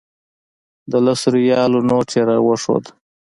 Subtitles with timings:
[0.91, 2.85] د لسو ریالو نوټ یې راښود.